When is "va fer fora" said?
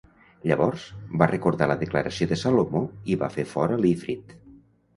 3.27-3.81